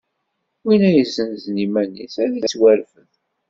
Win 0.65 0.81
ara 0.89 0.97
yessanzen 0.99 1.63
iman-is 1.65 2.15
ad 2.25 2.33
ittwarfed. 2.39 3.11